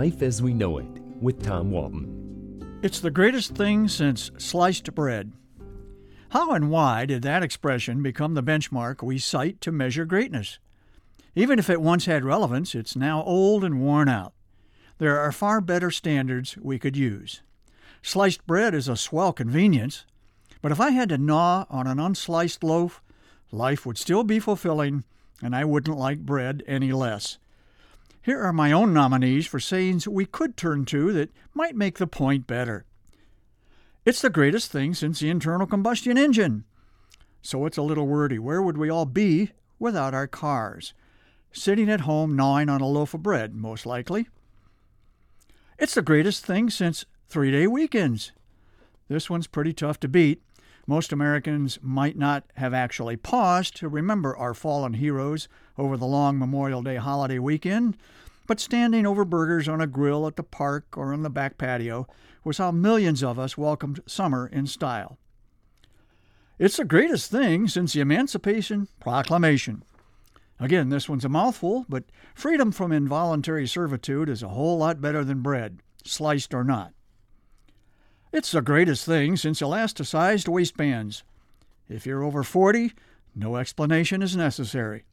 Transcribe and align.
Life 0.00 0.22
as 0.22 0.40
We 0.40 0.54
Know 0.54 0.78
It 0.78 0.86
with 1.20 1.42
Tom 1.42 1.70
Walton. 1.70 2.80
It's 2.82 3.00
the 3.00 3.10
greatest 3.10 3.54
thing 3.54 3.86
since 3.86 4.30
sliced 4.38 4.94
bread. 4.94 5.34
How 6.30 6.52
and 6.52 6.70
why 6.70 7.04
did 7.04 7.20
that 7.20 7.42
expression 7.42 8.02
become 8.02 8.32
the 8.32 8.42
benchmark 8.42 9.02
we 9.02 9.18
cite 9.18 9.60
to 9.60 9.70
measure 9.70 10.06
greatness? 10.06 10.58
Even 11.34 11.58
if 11.58 11.68
it 11.68 11.82
once 11.82 12.06
had 12.06 12.24
relevance, 12.24 12.74
it's 12.74 12.96
now 12.96 13.22
old 13.24 13.62
and 13.62 13.82
worn 13.82 14.08
out. 14.08 14.32
There 14.96 15.18
are 15.18 15.32
far 15.32 15.60
better 15.60 15.90
standards 15.90 16.56
we 16.56 16.78
could 16.78 16.96
use. 16.96 17.42
Sliced 18.00 18.46
bread 18.46 18.74
is 18.74 18.88
a 18.88 18.96
swell 18.96 19.34
convenience, 19.34 20.06
but 20.62 20.72
if 20.72 20.80
I 20.80 20.92
had 20.92 21.10
to 21.10 21.18
gnaw 21.18 21.66
on 21.68 21.86
an 21.86 21.98
unsliced 21.98 22.64
loaf, 22.64 23.02
life 23.52 23.84
would 23.84 23.98
still 23.98 24.24
be 24.24 24.38
fulfilling 24.38 25.04
and 25.42 25.54
I 25.54 25.66
wouldn't 25.66 25.98
like 25.98 26.20
bread 26.20 26.62
any 26.66 26.90
less. 26.90 27.36
Here 28.22 28.40
are 28.40 28.52
my 28.52 28.70
own 28.70 28.92
nominees 28.92 29.46
for 29.46 29.58
sayings 29.58 30.06
we 30.06 30.26
could 30.26 30.56
turn 30.56 30.84
to 30.86 31.12
that 31.12 31.30
might 31.54 31.74
make 31.74 31.98
the 31.98 32.06
point 32.06 32.46
better. 32.46 32.84
It's 34.04 34.20
the 34.20 34.30
greatest 34.30 34.70
thing 34.70 34.94
since 34.94 35.20
the 35.20 35.30
internal 35.30 35.66
combustion 35.66 36.18
engine. 36.18 36.64
So 37.42 37.64
it's 37.64 37.78
a 37.78 37.82
little 37.82 38.06
wordy. 38.06 38.38
Where 38.38 38.60
would 38.60 38.76
we 38.76 38.90
all 38.90 39.06
be 39.06 39.52
without 39.78 40.14
our 40.14 40.26
cars? 40.26 40.92
Sitting 41.52 41.90
at 41.90 42.02
home 42.02 42.36
gnawing 42.36 42.68
on 42.68 42.80
a 42.80 42.86
loaf 42.86 43.14
of 43.14 43.22
bread, 43.22 43.54
most 43.54 43.86
likely. 43.86 44.28
It's 45.78 45.94
the 45.94 46.02
greatest 46.02 46.44
thing 46.44 46.68
since 46.68 47.06
three 47.28 47.50
day 47.50 47.66
weekends. 47.66 48.32
This 49.08 49.30
one's 49.30 49.46
pretty 49.46 49.72
tough 49.72 49.98
to 50.00 50.08
beat. 50.08 50.42
Most 50.90 51.12
Americans 51.12 51.78
might 51.82 52.18
not 52.18 52.50
have 52.56 52.74
actually 52.74 53.16
paused 53.16 53.76
to 53.76 53.86
remember 53.86 54.36
our 54.36 54.54
fallen 54.54 54.94
heroes 54.94 55.46
over 55.78 55.96
the 55.96 56.04
long 56.04 56.36
Memorial 56.36 56.82
Day 56.82 56.96
holiday 56.96 57.38
weekend, 57.38 57.96
but 58.48 58.58
standing 58.58 59.06
over 59.06 59.24
burgers 59.24 59.68
on 59.68 59.80
a 59.80 59.86
grill 59.86 60.26
at 60.26 60.34
the 60.34 60.42
park 60.42 60.96
or 60.96 61.12
on 61.12 61.22
the 61.22 61.30
back 61.30 61.58
patio 61.58 62.08
was 62.42 62.58
how 62.58 62.72
millions 62.72 63.22
of 63.22 63.38
us 63.38 63.56
welcomed 63.56 64.00
summer 64.04 64.48
in 64.48 64.66
style. 64.66 65.16
It's 66.58 66.78
the 66.78 66.84
greatest 66.84 67.30
thing 67.30 67.68
since 67.68 67.92
the 67.92 68.00
Emancipation 68.00 68.88
Proclamation. 68.98 69.84
Again, 70.58 70.88
this 70.88 71.08
one's 71.08 71.24
a 71.24 71.28
mouthful, 71.28 71.86
but 71.88 72.02
freedom 72.34 72.72
from 72.72 72.90
involuntary 72.90 73.68
servitude 73.68 74.28
is 74.28 74.42
a 74.42 74.48
whole 74.48 74.78
lot 74.78 75.00
better 75.00 75.22
than 75.22 75.40
bread, 75.40 75.78
sliced 76.04 76.52
or 76.52 76.64
not. 76.64 76.94
It's 78.32 78.52
the 78.52 78.62
greatest 78.62 79.04
thing 79.04 79.36
since 79.36 79.60
elasticized 79.60 80.46
waistbands. 80.46 81.24
If 81.88 82.06
you're 82.06 82.22
over 82.22 82.44
40, 82.44 82.92
no 83.34 83.56
explanation 83.56 84.22
is 84.22 84.36
necessary. 84.36 85.04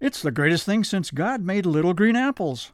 It's 0.00 0.22
the 0.22 0.30
greatest 0.30 0.64
thing 0.64 0.84
since 0.84 1.10
God 1.10 1.42
made 1.42 1.66
little 1.66 1.94
green 1.94 2.14
apples. 2.14 2.72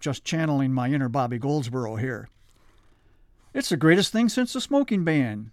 Just 0.00 0.24
channeling 0.24 0.72
my 0.72 0.88
inner 0.88 1.08
Bobby 1.08 1.38
Goldsboro 1.38 1.96
here. 1.96 2.28
It's 3.54 3.68
the 3.68 3.76
greatest 3.76 4.12
thing 4.12 4.28
since 4.28 4.52
the 4.52 4.60
smoking 4.60 5.04
ban. 5.04 5.52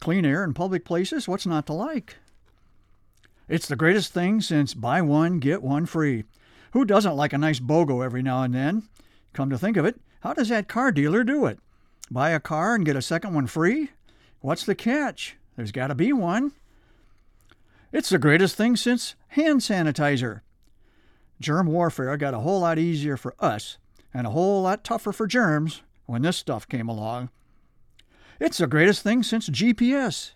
Clean 0.00 0.24
air 0.24 0.42
in 0.42 0.52
public 0.52 0.84
places, 0.84 1.28
what's 1.28 1.46
not 1.46 1.66
to 1.66 1.72
like? 1.72 2.16
It's 3.48 3.68
the 3.68 3.76
greatest 3.76 4.12
thing 4.12 4.40
since 4.40 4.74
buy 4.74 5.00
one, 5.00 5.38
get 5.38 5.62
one 5.62 5.86
free. 5.86 6.24
Who 6.72 6.84
doesn't 6.84 7.16
like 7.16 7.32
a 7.32 7.38
nice 7.38 7.60
BOGO 7.60 8.04
every 8.04 8.22
now 8.22 8.42
and 8.42 8.52
then? 8.52 8.88
Come 9.32 9.48
to 9.50 9.58
think 9.58 9.76
of 9.76 9.84
it, 9.84 10.00
how 10.20 10.32
does 10.32 10.48
that 10.48 10.66
car 10.66 10.90
dealer 10.90 11.22
do 11.22 11.46
it? 11.46 11.60
Buy 12.10 12.30
a 12.30 12.40
car 12.40 12.74
and 12.74 12.84
get 12.84 12.96
a 12.96 13.02
second 13.02 13.34
one 13.34 13.46
free? 13.46 13.90
What's 14.40 14.64
the 14.64 14.74
catch? 14.74 15.36
There's 15.56 15.72
got 15.72 15.88
to 15.88 15.94
be 15.94 16.12
one. 16.12 16.52
It's 17.92 18.10
the 18.10 18.18
greatest 18.18 18.56
thing 18.56 18.76
since 18.76 19.14
hand 19.28 19.60
sanitizer. 19.60 20.40
Germ 21.40 21.66
warfare 21.66 22.16
got 22.16 22.34
a 22.34 22.40
whole 22.40 22.60
lot 22.60 22.78
easier 22.78 23.16
for 23.16 23.34
us 23.40 23.78
and 24.14 24.26
a 24.26 24.30
whole 24.30 24.62
lot 24.62 24.84
tougher 24.84 25.12
for 25.12 25.26
germs 25.26 25.82
when 26.06 26.22
this 26.22 26.36
stuff 26.36 26.68
came 26.68 26.88
along. 26.88 27.30
It's 28.40 28.58
the 28.58 28.66
greatest 28.66 29.02
thing 29.02 29.22
since 29.22 29.48
GPS. 29.48 30.32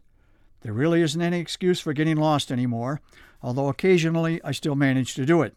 There 0.62 0.72
really 0.72 1.03
isn't 1.03 1.22
any 1.22 1.38
excuse 1.38 1.80
for 1.80 1.92
getting 1.92 2.16
lost 2.16 2.50
anymore, 2.50 3.00
although 3.42 3.69
occasionally 3.69 4.41
I 4.42 4.53
still 4.53 4.75
manage 4.75 5.14
to 5.14 5.25
do 5.25 5.42
it. 5.42 5.54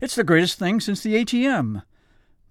It's 0.00 0.14
the 0.14 0.24
greatest 0.24 0.58
thing 0.58 0.80
since 0.80 1.02
the 1.02 1.14
ATM. 1.14 1.82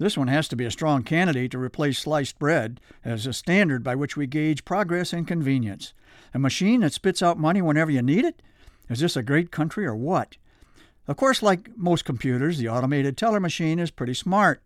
This 0.03 0.17
one 0.17 0.27
has 0.27 0.49
to 0.49 0.57
be 0.57 0.65
a 0.65 0.71
strong 0.71 1.03
candidate 1.03 1.51
to 1.51 1.57
replace 1.57 1.97
sliced 1.97 2.37
bread 2.37 2.81
as 3.05 3.25
a 3.25 3.31
standard 3.31 3.85
by 3.85 3.95
which 3.95 4.17
we 4.17 4.27
gauge 4.27 4.65
progress 4.65 5.13
and 5.13 5.25
convenience. 5.25 5.93
A 6.33 6.39
machine 6.39 6.81
that 6.81 6.91
spits 6.91 7.23
out 7.23 7.39
money 7.39 7.61
whenever 7.61 7.89
you 7.89 8.01
need 8.01 8.25
it? 8.25 8.41
Is 8.89 8.99
this 8.99 9.15
a 9.15 9.23
great 9.23 9.49
country 9.49 9.85
or 9.85 9.95
what? 9.95 10.35
Of 11.07 11.15
course, 11.15 11.41
like 11.41 11.77
most 11.77 12.03
computers, 12.03 12.57
the 12.57 12.67
automated 12.67 13.15
teller 13.15 13.39
machine 13.39 13.79
is 13.79 13.91
pretty 13.91 14.13
smart. 14.13 14.61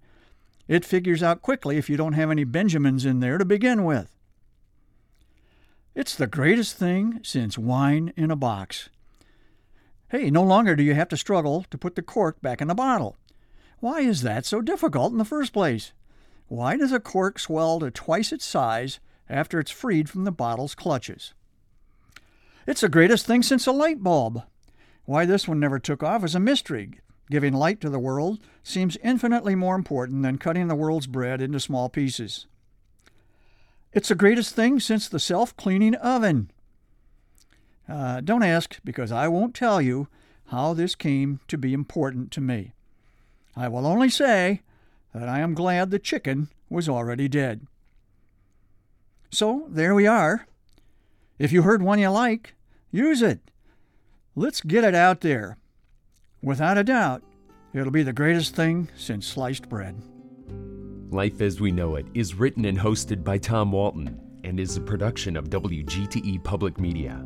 It 0.67 0.83
figures 0.83 1.21
out 1.21 1.43
quickly 1.43 1.77
if 1.77 1.87
you 1.87 1.97
don't 1.97 2.13
have 2.13 2.31
any 2.31 2.43
Benjamins 2.43 3.05
in 3.05 3.19
there 3.19 3.37
to 3.37 3.45
begin 3.45 3.83
with. 3.83 4.09
It's 5.93 6.15
the 6.15 6.25
greatest 6.25 6.77
thing 6.77 7.19
since 7.21 7.59
wine 7.59 8.11
in 8.17 8.31
a 8.31 8.35
box. 8.35 8.89
Hey, 10.09 10.31
no 10.31 10.41
longer 10.41 10.75
do 10.75 10.81
you 10.81 10.95
have 10.95 11.09
to 11.09 11.15
struggle 11.15 11.63
to 11.69 11.77
put 11.77 11.93
the 11.93 12.01
cork 12.01 12.41
back 12.41 12.59
in 12.59 12.67
the 12.67 12.73
bottle. 12.73 13.17
Why 13.79 14.01
is 14.01 14.21
that 14.23 14.45
so 14.45 14.61
difficult 14.61 15.11
in 15.11 15.17
the 15.17 15.25
first 15.25 15.53
place? 15.53 15.93
Why 16.47 16.77
does 16.77 16.91
a 16.91 16.99
cork 16.99 17.37
swell 17.39 17.79
to 17.79 17.91
twice 17.91 18.31
its 18.31 18.45
size 18.45 18.99
after 19.29 19.59
it's 19.59 19.71
freed 19.71 20.09
from 20.09 20.23
the 20.23 20.31
bottle's 20.31 20.73
clutches? 20.75 21.33
It's 22.65 22.81
the 22.81 22.89
greatest 22.89 23.25
thing 23.25 23.43
since 23.43 23.67
a 23.67 23.71
light 23.71 24.01
bulb. 24.01 24.43
Why 25.05 25.25
this 25.25 25.47
one 25.47 25.59
never 25.59 25.79
took 25.79 26.03
off 26.03 26.23
is 26.23 26.35
a 26.35 26.39
mystery. 26.39 26.99
Giving 27.29 27.53
light 27.53 27.81
to 27.81 27.89
the 27.89 27.99
world 27.99 28.39
seems 28.63 28.97
infinitely 29.03 29.55
more 29.55 29.75
important 29.75 30.23
than 30.23 30.37
cutting 30.37 30.67
the 30.67 30.75
world's 30.75 31.07
bread 31.07 31.41
into 31.41 31.59
small 31.59 31.89
pieces. 31.89 32.47
It's 33.93 34.09
the 34.09 34.15
greatest 34.15 34.55
thing 34.55 34.79
since 34.79 35.07
the 35.07 35.19
self 35.19 35.55
cleaning 35.55 35.95
oven. 35.95 36.51
Uh, 37.87 38.21
don't 38.21 38.43
ask, 38.43 38.79
because 38.83 39.11
I 39.11 39.27
won't 39.27 39.55
tell 39.55 39.81
you 39.81 40.07
how 40.47 40.73
this 40.73 40.95
came 40.95 41.39
to 41.47 41.57
be 41.57 41.73
important 41.73 42.31
to 42.31 42.41
me. 42.41 42.73
I 43.57 43.67
will 43.67 43.87
only 43.87 44.09
say 44.09 44.61
that 45.15 45.27
I 45.27 45.39
am 45.39 45.55
glad 45.55 45.89
the 45.89 45.97
chicken 45.97 46.49
was 46.69 46.87
already 46.87 47.27
dead. 47.27 47.65
So 49.31 49.65
there 49.67 49.95
we 49.95 50.05
are. 50.05 50.45
If 51.39 51.51
you 51.51 51.63
heard 51.63 51.81
one 51.81 51.97
you 51.97 52.09
like, 52.09 52.53
use 52.91 53.23
it. 53.23 53.39
Let's 54.35 54.61
get 54.61 54.83
it 54.83 54.93
out 54.93 55.21
there. 55.21 55.57
Without 56.43 56.77
a 56.77 56.83
doubt, 56.83 57.23
it'll 57.73 57.91
be 57.91 58.03
the 58.03 58.13
greatest 58.13 58.55
thing 58.55 58.89
since 58.95 59.25
sliced 59.25 59.67
bread. 59.67 59.99
Life 61.09 61.41
as 61.41 61.59
We 61.59 61.71
Know 61.71 61.95
It 61.95 62.05
is 62.13 62.35
written 62.35 62.65
and 62.65 62.77
hosted 62.77 63.23
by 63.23 63.39
Tom 63.39 63.71
Walton 63.71 64.19
and 64.43 64.59
is 64.59 64.77
a 64.77 64.81
production 64.81 65.35
of 65.35 65.49
WGTE 65.49 66.43
Public 66.43 66.79
Media. 66.79 67.25